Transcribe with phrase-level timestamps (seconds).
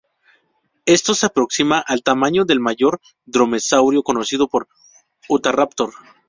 [0.87, 4.49] Esto se aproxima al tamaño del mayor dromeosáurido conocido,
[5.29, 5.93] "Utahraptor".